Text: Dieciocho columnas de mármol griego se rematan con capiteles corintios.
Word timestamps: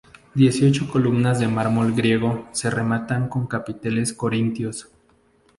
Dieciocho 0.33 0.89
columnas 0.89 1.39
de 1.39 1.47
mármol 1.47 1.93
griego 1.93 2.47
se 2.53 2.71
rematan 2.71 3.29
con 3.29 3.45
capiteles 3.45 4.13
corintios. 4.13 4.89